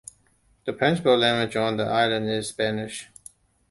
[0.65, 3.09] The principal language on the islands is Spanish.